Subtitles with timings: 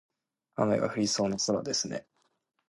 [0.55, 2.07] 雨が降りそうな空ですね。